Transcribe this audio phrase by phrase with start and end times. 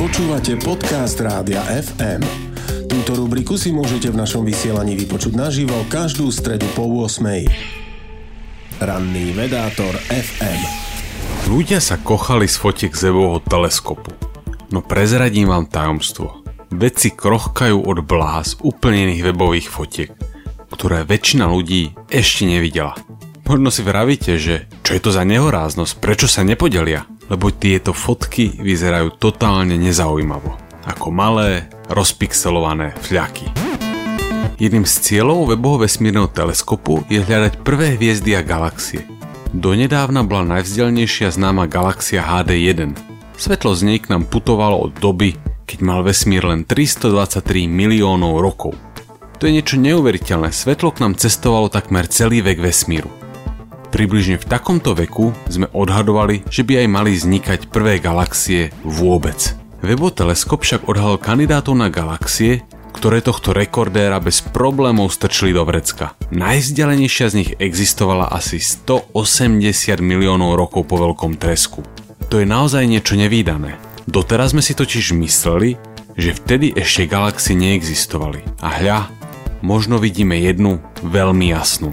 [0.00, 2.24] Počúvate podcast Rádia FM.
[2.88, 8.80] Túto rubriku si môžete v našom vysielaní vypočuť naživo každú stredu po 8.
[8.80, 10.60] Ranný vedátor FM.
[11.52, 14.08] Ľudia sa kochali z fotiek z webového teleskopu.
[14.72, 16.48] No prezradím vám tajomstvo.
[16.72, 20.16] Vedci krochkajú od bláz úplne iných webových fotiek,
[20.72, 22.96] ktoré väčšina ľudí ešte nevidela.
[23.44, 27.04] Možno si vravíte, že čo je to za nehoráznosť, prečo sa nepodelia?
[27.30, 30.58] Lebo tieto fotky vyzerajú totálne nezaujímavo.
[30.84, 33.46] Ako malé, rozpixelované fľaky.
[34.60, 39.06] Jedným z cieľov webového vesmírneho teleskopu je hľadať prvé hviezdy a galaxie.
[39.56, 42.92] Donedávna bola najvzdialnejšia známa galaxia HD1.
[43.40, 48.76] Svetlo z nej k nám putovalo od doby, keď mal vesmír len 323 miliónov rokov.
[49.40, 53.19] To je niečo neuveriteľné, svetlo k nám cestovalo takmer celý vek vesmíru.
[53.90, 59.58] Približne v takomto veku sme odhadovali, že by aj mali vznikať prvé galaxie vôbec.
[59.82, 62.62] Webo teleskop však odhalil kandidátov na galaxie,
[62.94, 66.14] ktoré tohto rekordéra bez problémov strčili do vrecka.
[66.30, 71.82] Najzdialenejšia z nich existovala asi 180 miliónov rokov po veľkom tresku.
[72.30, 73.74] To je naozaj niečo nevýdané.
[74.06, 75.74] Doteraz sme si totiž mysleli,
[76.14, 78.42] že vtedy ešte galaxie neexistovali.
[78.62, 78.98] A hľa,
[79.66, 81.90] možno vidíme jednu veľmi jasnú.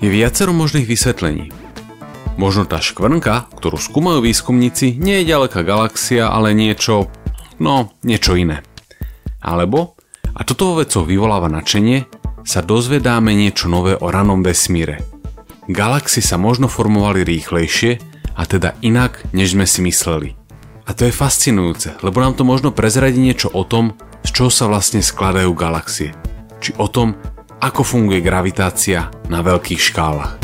[0.00, 1.52] Je viacero možných vysvetlení.
[2.40, 7.12] Možno tá škvrnka, ktorú skúmajú výskumníci, nie je ďaleká galaxia, ale niečo,
[7.60, 8.64] no, niečo iné.
[9.44, 10.00] Alebo,
[10.32, 12.08] a toto vo vecoch vyvoláva nadšenie,
[12.48, 15.04] sa dozvedáme niečo nové o ranom vesmíre.
[15.68, 18.00] Galaxie sa možno formovali rýchlejšie,
[18.40, 20.32] a teda inak, než sme si mysleli.
[20.88, 23.92] A to je fascinujúce, lebo nám to možno prezradí niečo o tom,
[24.24, 26.16] z čoho sa vlastne skladajú galaxie.
[26.64, 27.20] Či o tom,
[27.60, 30.40] ako funguje gravitácia na veľkých škálach.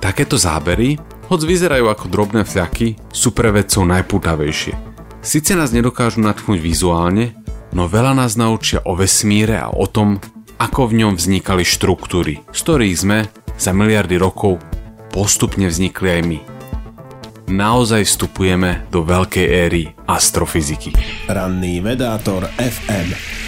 [0.00, 0.96] Takéto zábery,
[1.28, 4.72] hoď vyzerajú ako drobné fľaky, sú pre vedcov najpútavejšie.
[5.20, 7.36] Sice nás nedokážu natchnúť vizuálne,
[7.76, 10.16] no veľa nás naučia o vesmíre a o tom,
[10.56, 13.18] ako v ňom vznikali štruktúry, z ktorých sme
[13.60, 14.56] za miliardy rokov
[15.12, 16.38] postupne vznikli aj my.
[17.48, 20.92] Naozaj vstupujeme do veľkej éry astrofyziky.
[21.28, 23.47] Ranný vedátor FM.